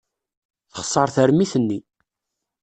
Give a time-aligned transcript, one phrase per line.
[0.73, 1.79] Texṣer tarmit-nni.